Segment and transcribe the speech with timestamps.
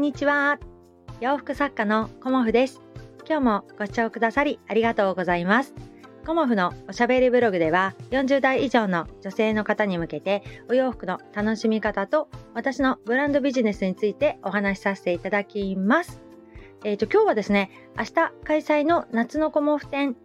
[0.00, 0.58] んにちは。
[1.20, 2.80] 洋服作家のコモフです。
[3.28, 5.74] 今日もご視聴くださりありがとうございます。
[6.24, 16.22] コモフのおしゃべりブログでは40代以上の女性の方に向けてお洋服の楽しみ方と私のブランドビジネスについてお話しさせていただきます。
[16.82, 18.14] えーと、今日はですね明日
[18.44, 20.16] 開催の夏のコモフ展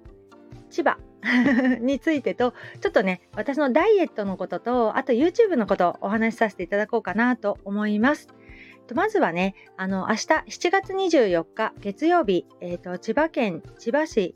[0.69, 0.97] 千葉
[1.81, 8.29] についてとちょっとね私のダイエットのこととあと YouTube のことをお話しさせていただこうかなと思います。
[8.93, 10.25] まずはね、あの、明日
[10.67, 14.35] 7月24日月曜日、え、ー、と、千葉県千葉市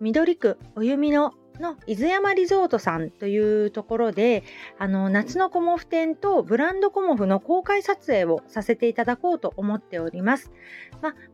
[0.00, 4.42] 緑区おゆみのの伊豆山リゾートさんというところで
[4.78, 10.50] あの夏のコモフ展とブランドコモフの公開撮影をさせていただこうと思っております。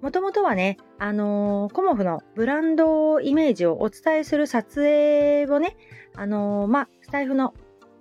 [0.02, 5.76] もともとはね、あのー、コモフのブランドイメージをお伝えする撮影をね、
[6.14, 7.54] あのー、まスタイフの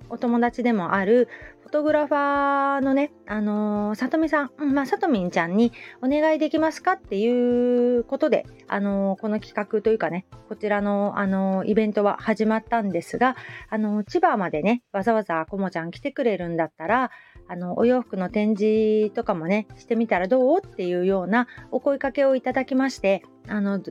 [0.10, 1.30] お友達でもある
[1.70, 5.72] フォトグラファーのね、あのー、さとみさん、うん、まあ、さとみんちゃんに
[6.02, 13.36] お願いできますかっていうことで、あのー、この企画というかね、こちらの、あのー、イベントは始まったんですが、
[13.70, 17.12] あの千葉までね、わざわざこもちゃん来てくれるんだったら、
[17.48, 20.58] あの、お洋服の展示とかもね、してみたらどう？
[20.66, 23.84] っていうようなお声かけをいただきまして、あの、ね、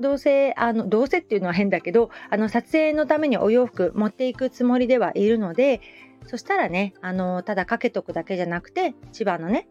[0.00, 5.82] どうせ、あの、どうせっていうのは変だけど、あの、撮影のためにお洋服持っていくつもりではいるので、
[6.26, 9.68] そしたらね、あの、ただかけとくだけじゃなくて、千葉のね、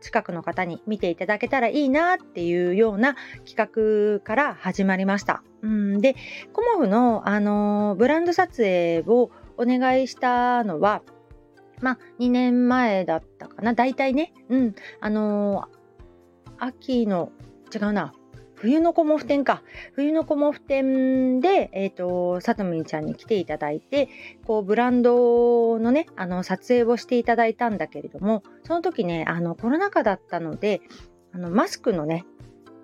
[0.00, 5.42] 近くの方に見ていただけたらいいなっていうような企画から始まりました。
[5.62, 6.14] うん、で、
[6.52, 11.02] コモフの、あのブランド撮影をお願いしたのは、
[11.80, 13.72] まあ、2年前だったかな。
[13.72, 15.68] 大体ね、うん、あの
[16.58, 17.32] 秋の、
[17.74, 18.12] 違うな、
[18.60, 19.62] 冬のコモフ展か。
[19.92, 24.08] 冬のコモフ展で、えっ、ー、と、さとみんちゃんに来ていただいて、
[24.46, 30.80] こう、ブランドのね、あの、撮影をしていただいたんだけれども、その時ね、あの、コロナ禍だったので、
[31.32, 32.24] あの、マスクのね、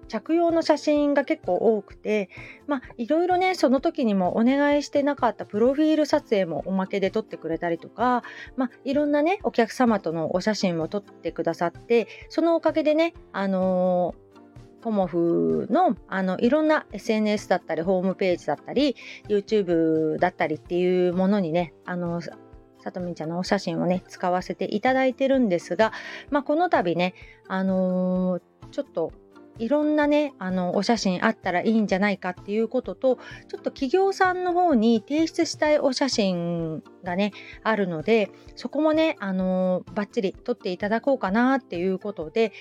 [0.07, 2.29] 着用の写真が結構多くて、
[2.67, 8.23] まあ、いろいろね、その時にもお願いしてなかったプロフィール撮影もおまけで撮ってくれたりとか、
[8.57, 14.15] まあ、いろんなね、お客様とのお写真も撮ってくださって、そのおかげでね、あの
[14.85, 18.97] コモフのあのいろんな SNS だったりホームページだったり
[19.29, 22.33] YouTube だったりっていうものにねあのさ
[22.93, 25.95] とみんちゃんのお写真をね使わせていただいてるんですが、
[26.29, 27.15] まあ、この度ね
[27.49, 29.15] あのー、ちょっと
[29.59, 33.17] いろんなねあのお写真あったらいいんじゃないかっていうことと
[33.49, 42.53] ちょっと企業さんの方に提出したいお写真がねあるのでそこもねあのー、バッチリ撮っていただこうかなっていうことで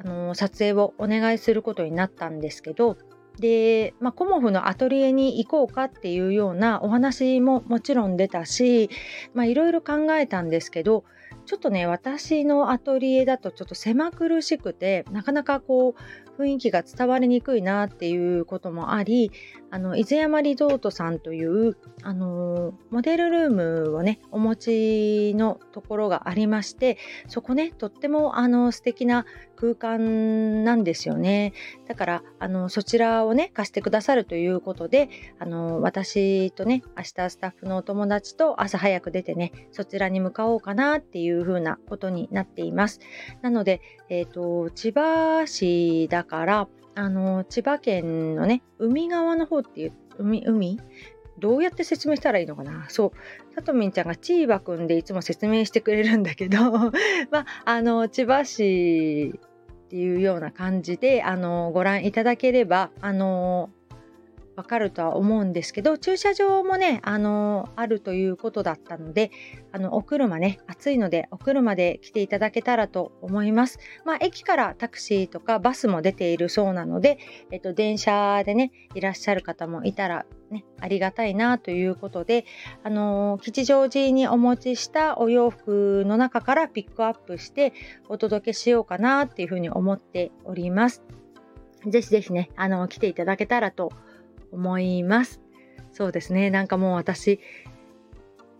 [0.00, 2.96] あの撮影をお願いすることになったんですけど
[3.38, 8.90] で、まあ、コモフのアトリエに行こうかっていうようなお話ももちろん出たし
[9.34, 11.04] いろいろ考えたんですけど
[11.46, 19.32] ちょっとね私のアトリエだとちょっと狭苦しくてなかなかこう雰囲気が伝わりにくいなっていうこともあり
[19.70, 23.50] あの伊豆山リゾートさんというあのモデルルー
[23.90, 29.26] ムをねお持ちのところがありましてそこねとってもあの素敵な
[29.56, 31.52] 空間なんですよね。
[31.88, 35.10] だからあのそちらをね貸してくださるということで
[35.40, 43.00] あの私とね明日スタッフのお友達と朝早く出てねそちらに向かおうかなっていう風なことになっています。
[43.42, 50.78] なので、えーと千葉市だからあの千葉県のね海側の方っていう海海？
[51.38, 52.86] どうやって説明したらいいのかな？
[52.88, 53.54] そう。
[53.54, 56.58] さとみんちゃんがチーバくんでいつも説明してくれるんだけど
[57.30, 59.34] まああの千葉市
[59.86, 63.70] っていうような感じであのご覧いただければあの
[64.58, 69.30] わかるとは思うんですけど駐車場もねあのあるということだったので
[69.70, 73.78] あのお車ね暑いのでお車で来ていただけたらと思います。
[74.04, 77.18] まあ駅からタクシーとかバスも出ているそうなので
[77.52, 82.44] えっと電車でねいらっしゃる方もいたらねありがたいなということで
[82.82, 87.72] あの吉祥寺にお持ちしたお洋服の中からピックアップして
[88.08, 91.04] お届けしようかなっていうふうに思っております。
[91.86, 93.92] ぜひぜひねあの来ていただけたらと
[94.52, 95.40] 思います。
[95.92, 97.40] そうですねなんかもう私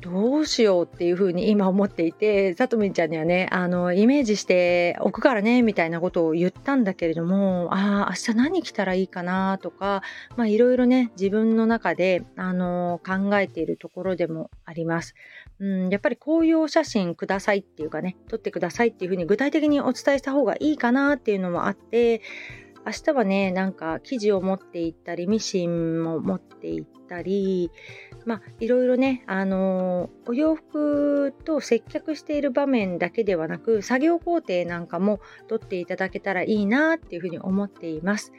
[0.00, 10.02] どうしようっていうふうに 今思っていてさとみんちゃんにはねあのイメージしておくからねみたいなことを言ったんだけれどもああ明日何着たらいいかなとか
[10.37, 15.14] まあいろいろね自分の中であの考えているところでもあります。
[15.61, 22.20] うん、やっぱりこういうお写真くださいっていうかね撮ってくださいっていうふうに具体的にお伝えした方がいいかなっていうのもあって
[22.88, 27.70] 明日はねなんか生地を持って行ったりミシンも持って行ったり
[28.25, 38.32] まあいろいろねあのお洋服と接客している場面だけではなく作業工程なんかも撮っていただけたらいいなっていうふうに思っています。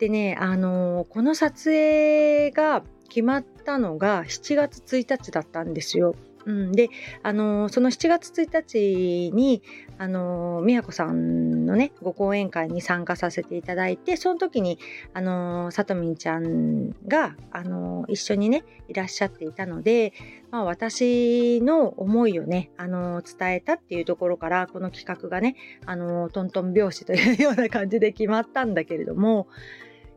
[0.00, 2.82] でねあのこの撮影が
[3.12, 6.14] 決まったのが7月1日だったんですよ。
[6.46, 6.88] うん、で、
[7.22, 9.62] あのー、その7月1日に、
[9.98, 14.78] あのー、宮子さんのね、ご講演会に参加させていただいて、その時に、
[15.12, 20.14] あのー、さとみんちゃんが、あの一緒にね、いらっしゃっていたので、
[20.50, 29.48] まあ、私の思いをね、あの伝えたっていうところから、この企画がね、あのトントン拍子というような感じで決まったんだけれども、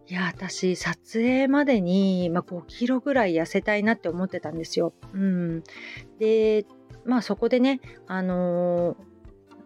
[0.07, 4.93] いや、私、撮影までに、まあ、5キロぐらい痩せたいなって思ってたんですよ。
[5.13, 5.63] うん。
[6.19, 6.65] で、
[7.05, 8.95] まあそこでね、あのー、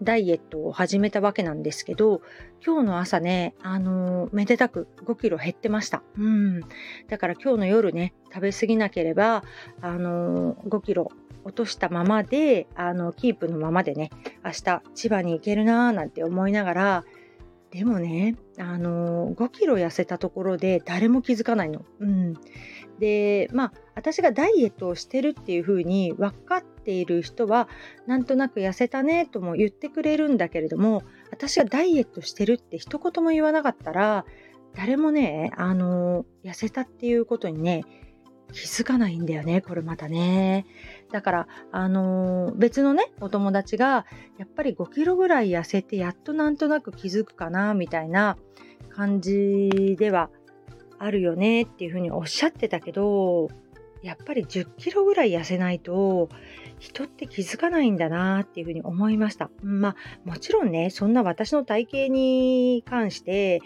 [0.02, 2.22] ダイエットを始めたわけなんですけど、
[2.66, 6.04] 今日の朝ね、あのー、めでたく5キロ減ってました。
[6.18, 6.62] うん。
[7.10, 9.44] だから今日の夜ね、食べ過ぎなければ、
[9.82, 11.12] あのー、5キロ
[11.44, 14.10] 落としたままで、あの、キープのままでね、
[14.46, 17.06] 明日千葉に行けるなーなんて思いながら、
[17.72, 21.86] でもね、あの5キロ痩せたところで誰も気づかないの。
[22.00, 22.34] うん、
[23.00, 27.70] でまあ私がダイエットをしてるっていう風に分かっている人は
[28.08, 34.26] なんとなく痩せたねとも言ってくれるんだけれども私がダイエットしてるって一言も言わなかったら
[34.76, 37.84] 誰もねあの痩せたっていうことにね
[38.52, 40.66] 気づかないんだよね、これまたね。
[41.12, 44.06] だから、あのー、別のね、お友達が、
[44.38, 48.38] やっぱり5キロぐらい痩せて、やっとなんとなく気づくかな、みたいな
[48.90, 50.30] 感じでは
[50.98, 53.50] あるよねっていうふうにおっしゃってたけど、
[54.02, 56.30] やっぱり10キロぐらい痩せないと、
[56.80, 59.50] 人って気づかないんだなっていうふうに思いました。
[59.62, 63.60] まあ、もちろんね、そんな私の体型に関して、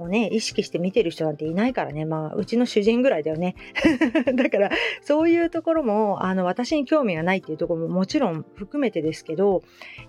[0.00, 3.54] をね、意識して見てる人なんていないからね、まあ、うちの主人ぐらいだよね。
[4.34, 4.70] だから、
[5.02, 9.62] そういうところも、あの、私に興味がないっていうところももちろん含めてですけど、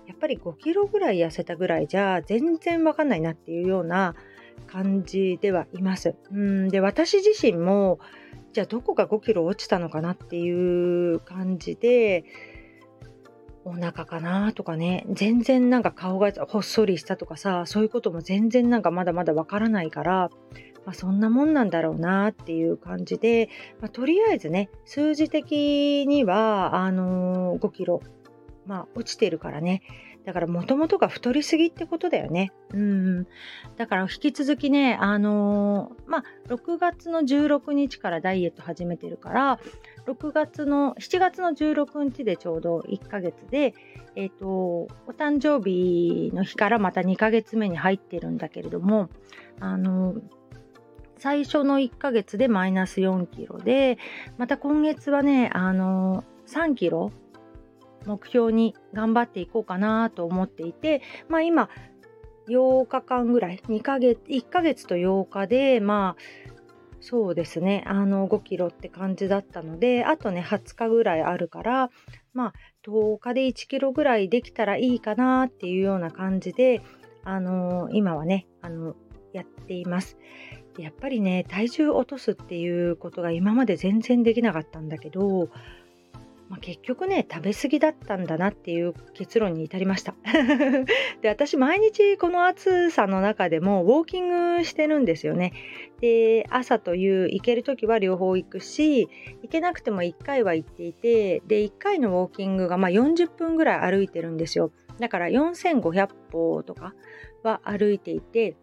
[0.08, 4.16] やっぱり5キロぐらい痩せたぐらいじゃ、全然わかんないなっていうような
[4.66, 6.16] 感じではいます。
[6.32, 8.00] うんで、私自身も、
[8.54, 12.26] じゃあどこが5キロ落ちたのかなっていう感じで、
[13.68, 20.30] お腹かなとかね、全然なんか顔がほっそりしたとかさ、そういうことも全然なんかまだまだわからないから、
[20.86, 23.50] まあ、そんなもんなんだろうなっていう感じで、
[23.82, 28.02] まあ、とりあえずね、数字的には、あのー、5キロ、
[28.66, 29.82] まあ、落ちてるからね、
[30.28, 32.52] だからもともとが太りすぎってことだよね。
[32.74, 33.28] うん。
[33.78, 39.60] だから引き続きね、あのー、まあ、6月の16日からダイエット始めてるから、
[40.06, 43.74] 6月の、7月の16日でちょうど1ヶ月で、
[44.18, 49.10] えっ、ー、と、お誕生日の日からまた2ヶ月目に入ってるんだけれども、
[49.62, 50.22] あのー
[51.20, 53.98] 最初の1ヶ月でマイナス4キロで、
[54.38, 57.12] また今月はね、あの3キロ
[58.08, 61.70] 目標に頑張っていこうかなと思っていて、まあ今、
[62.48, 66.58] 8日間ぐらい、2ヶ月、1ヶ月と8日で、まあ、
[67.02, 71.92] そうですね、あの、5キロって感じだったので、あとね、20日ぐらいあるから、
[72.34, 72.54] まあ、
[72.86, 76.82] 10日で1キロぐらいできたらいいかなっていうような感じで、
[77.24, 78.96] あの今はね、あの、
[79.34, 80.18] やっています。
[80.78, 85.50] やっぱりね、体重落とすっていうことが今まで全然できなかったんだけど、
[86.50, 90.16] まあ、結局ね食べ過ぎだったんだなっていう結論に至りました。
[91.22, 95.52] で私毎日この暑さの中でもウォーキングしてるんですよね。
[96.00, 99.10] で朝という行ける時は両方行くし
[99.42, 104.72] 行けなくても1回は行っていてで1回のウォーキングがま40分ぐらい歩いてるんですよ。
[105.00, 106.94] だから4500歩とか
[107.44, 108.56] は歩いていて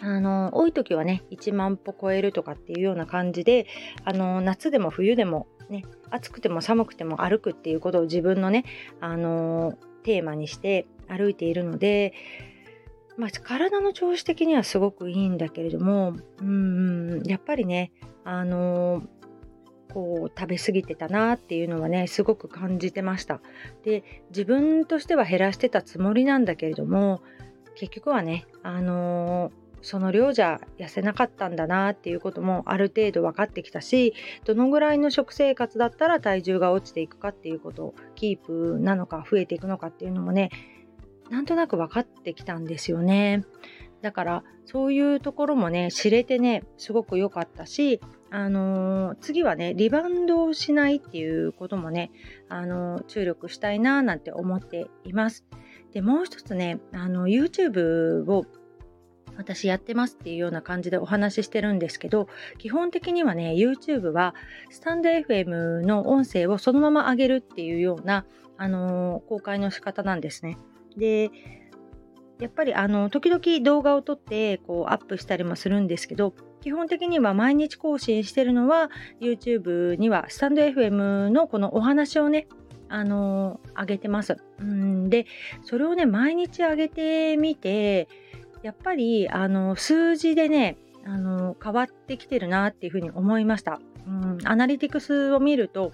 [0.00, 3.66] あの多い時はね1万歩超えるとかっていうような感じで
[4.04, 8.64] あの夏でも冬でもね暑くても寒くても歩くっていうことを自分のね
[9.00, 12.12] あのテーマにして歩いているので、
[13.16, 17.92] まあ、体の調子的にはすごくいいんだけれどもうんやっぱりね
[18.24, 19.02] あの
[19.92, 23.40] こう食べ過ぎてたなっていうのはねすごく感じてました。
[23.84, 27.22] で自分としては減らしてたつもりなんだけれども
[27.74, 29.50] 結局はねあの
[29.82, 40.50] その量じゃ痩せなかったんだなっていうこともある程度分かってきたしどのぐらいの食生活だったら体重が落ちていくかっていうことをキープなのか増えていくのかっていうのもね
[41.30, 43.44] なんとなく分かってきたんですよね。
[44.02, 52.10] だからそういうところもね知れてねすごく良かったし、あのー、次はねリバウンドをしないっていうこともね、
[52.48, 55.44] あのー、注力したいななんて思っています。
[55.92, 58.44] でもう一つねあの YouTube を
[59.36, 64.34] 私やってますっていうような感じでお話ししてるんですけど基本的にはね YouTube は
[64.70, 70.58] スタンド FM の音声をそのまま上げるっていうような、あのー、公開の仕方なんですね。
[70.96, 71.30] で
[72.40, 82.46] やっぱりあの時々動画を撮ってこうアップしたりもするんですけど基本的には毎日更新してるのは YouTube にはスタンド FM のこのお話をね
[82.88, 84.36] あの上げてます。
[84.58, 85.26] うんで
[85.62, 88.08] それをね毎日上げてみて
[88.62, 93.80] やっぱりあの数字でねあの変わってきてるなっていうふうに思いました。
[94.06, 95.92] うん、アナリティクスを見ると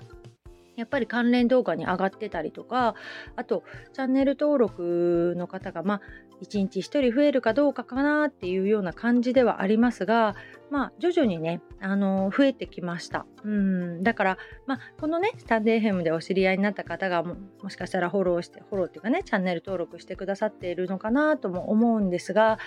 [0.76, 2.94] やっぱり関連動画に上がってたりとか
[3.34, 6.00] あとチャンネル登録の方がまあ
[6.42, 10.36] 1日1人増えるかどうかかなっていうような感じではありますが
[10.70, 13.26] まあ徐々にねあの増えてきました。
[13.44, 14.02] うん。
[14.02, 22.58] だからまあこのねスタンデーヘムでお知り合いになった方がももしかしたらフォローしてフォローっていうかねチャンネル登録してくださっているのかなとも思うんですが、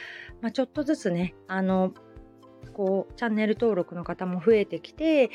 [0.42, 1.94] まあ、ちょっとずつねあの
[2.74, 5.30] こうチャンネル登録の方も増えてきて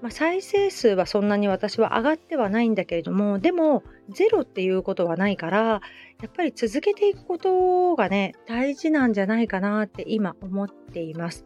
[0.00, 5.80] まあ、再生数はそんなに私は上がってはないんだけれどもでもゼロっていうことはないからや
[6.28, 11.44] っぱり続けていくことがね大事なんじゃないかなって今思っています。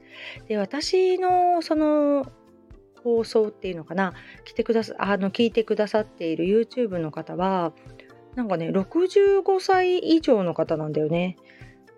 [0.49, 2.31] で私のその
[3.03, 4.12] 放送っていうのかな
[4.45, 7.73] 来てくださあの聞いてくださっている YouTube の方は
[8.35, 11.37] なんかね65歳以上の方なんだよね。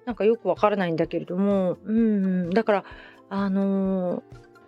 [0.07, 2.85] なんかよくわからないんだけれどもうんだから
[3.35, 4.23] あの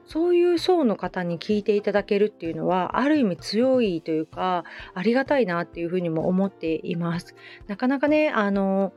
[0.06, 7.36] そういう層の方に聞いていただけるっていうのはある意味強いというかありがたいなっていうふうにも思っています。
[7.68, 8.92] なかなかねあの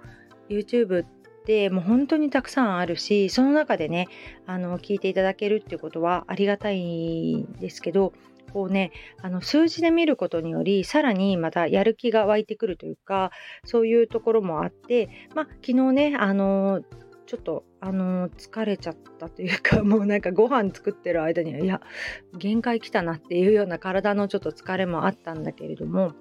[0.50, 1.08] YouTube っ
[1.46, 4.08] てもう本当にたくさんあるしその中でね
[4.48, 8.14] あの聞いていただけるっていうことはありがたいんですけど
[8.54, 13.30] こうねあの数字で見ることによりさらにまたやる気が湧いてくるというか
[13.66, 16.82] そういうところもあってまあ昨日ねあの
[17.30, 21.80] ちょっとあの疲れちゃったというか もうなんかご飯作ってる間にはいや
[22.36, 26.14] 限界来たなっていうような体のちょっと疲れもあったんだけれども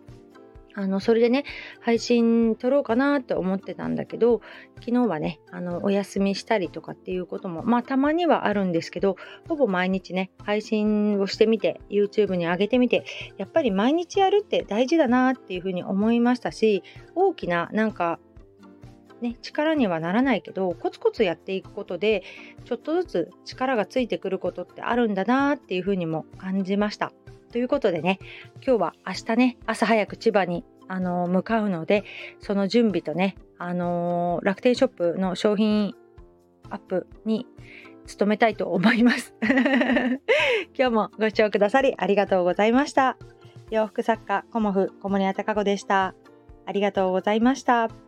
[0.75, 1.45] あのそれでね
[1.81, 4.43] 配信撮ろうかなと思ってたんだけど
[4.81, 9.17] 昨日はねあのお休みしたりとかっていうこともまあたまにはあるんですけど
[9.49, 13.07] ほぼ毎日ね配信をしてみて YouTube に上げてみて
[13.39, 16.83] やっぱり毎日やるって大事だなっていうふうに思いましたし
[17.15, 18.21] 大きななんか
[19.21, 22.23] ね、力にはならないけどコツコツやっていくことで
[22.65, 27.13] ちょっとずつ力がついてくることってあるんだなっていうふうにも感じました。
[27.51, 28.19] ということでね
[28.65, 32.05] 今日は明日ね朝早く千葉にあの向かうので
[32.41, 35.95] その準備とね、あの、楽天ショップの商品
[36.71, 37.47] アップに
[38.19, 39.35] 努めたいと思います
[40.79, 43.19] 今日もご視聴くださりありがとうございました
[43.71, 46.15] 洋服作家コモフ小森屋隆子でした
[46.67, 48.08] ありがとうございました。